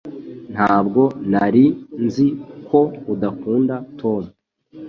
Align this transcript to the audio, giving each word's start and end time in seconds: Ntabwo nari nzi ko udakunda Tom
Ntabwo 0.53 1.01
nari 1.31 1.65
nzi 2.05 2.27
ko 2.67 2.79
udakunda 3.13 3.75
Tom 3.99 4.23